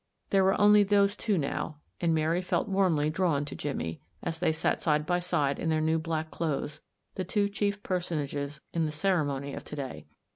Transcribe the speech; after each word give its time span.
There 0.31 0.43
were 0.43 0.59
only 0.59 0.81
those 0.81 1.15
two 1.15 1.37
now, 1.37 1.77
and 1.99 2.11
Mary 2.11 2.41
felt 2.41 2.67
warmly 2.67 3.11
drawn 3.11 3.45
to 3.45 3.53
Jimmie, 3.55 4.01
as 4.23 4.39
they 4.39 4.51
sat 4.51 4.81
side 4.81 5.05
by 5.05 5.19
side 5.19 5.59
in 5.59 5.69
their 5.69 5.79
new 5.79 5.99
black 5.99 6.31
clothes, 6.31 6.81
the 7.13 7.23
two 7.23 7.47
chief 7.47 7.83
personages 7.83 8.61
in 8.73 8.87
the 8.87 8.91
cere 8.91 9.23
mony 9.23 9.53
of 9.53 9.63
to 9.65 9.75
day. 9.75 10.07